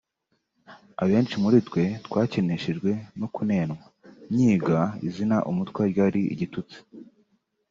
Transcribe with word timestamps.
Abenshi 1.03 1.35
muri 1.43 1.57
twe 1.67 1.83
twakeneshejwe 2.05 2.91
no 3.19 3.27
kunenwa 3.35 3.83
Nkiga 4.33 4.79
izina 5.07 5.37
umutwa 5.49 5.81
ryari 5.91 6.21
igitutsi 6.33 6.77